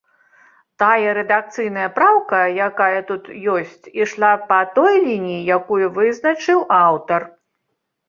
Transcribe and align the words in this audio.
Тая 0.83 1.11
рэдакцыйная 1.17 1.89
праўка, 1.97 2.39
якая 2.69 2.99
тут 3.11 3.29
ёсць, 3.59 3.77
ішла 4.01 4.33
па 4.51 4.59
той 4.81 4.93
лініі, 5.07 5.41
якую 5.61 5.85
вызначыў 6.03 6.69
аўтар. 6.85 7.33